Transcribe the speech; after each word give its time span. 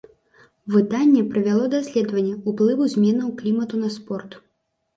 Выданне 0.75 1.21
правяло 1.33 1.65
даследаванне 1.75 2.33
ўплыву 2.55 2.89
зменаў 2.97 3.29
клімату 3.43 3.75
на 3.87 3.95
спорт. 4.01 4.31